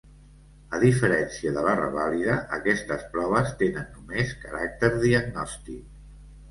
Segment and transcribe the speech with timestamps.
[0.77, 5.91] A diferència de la revàlida, aquestes proves tenen només caràcter diagnòstic.